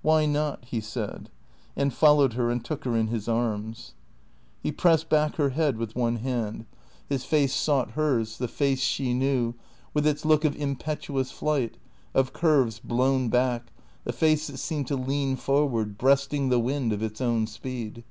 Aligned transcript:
"Why 0.00 0.24
not?" 0.24 0.64
he 0.64 0.80
said, 0.80 1.28
and 1.76 1.92
followed 1.92 2.32
her 2.32 2.48
and 2.50 2.64
took 2.64 2.84
her 2.86 2.96
in 2.96 3.08
his 3.08 3.28
arms. 3.28 3.92
He 4.62 4.72
pressed 4.72 5.10
back 5.10 5.36
her 5.36 5.50
head 5.50 5.76
with 5.76 5.94
one 5.94 6.16
hand. 6.16 6.64
His 7.06 7.26
face 7.26 7.52
sought 7.52 7.90
476 7.92 8.38
THE 8.38 8.44
CEEA 8.46 8.46
TOES 8.46 8.48
hers, 8.48 8.48
the 8.48 8.56
face 8.56 8.80
she 8.80 9.12
knew, 9.12 9.54
with 9.92 10.06
its 10.06 10.24
look 10.24 10.46
of 10.46 10.56
impetuous 10.56 11.30
flight, 11.32 11.76
of 12.14 12.32
curves 12.32 12.78
blown 12.82 13.28
back, 13.28 13.66
the 14.04 14.14
face 14.14 14.46
that 14.46 14.56
seemed 14.56 14.86
to 14.86 14.96
lean 14.96 15.36
forward, 15.36 15.98
breast 15.98 16.32
ing 16.32 16.48
the 16.48 16.58
wind 16.58 16.90
of 16.94 17.02
its 17.02 17.20
own 17.20 17.46
speed. 17.46 18.04